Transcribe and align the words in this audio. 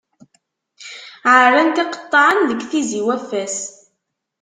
Ɛerran-t 1.33 1.83
iqeṭṭaɛen 1.83 2.39
deg 2.49 2.61
Tizi-Waffas. 2.69 3.57